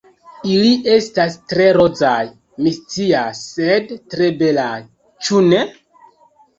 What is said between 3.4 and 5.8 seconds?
sed tre belaj, ĉu ne?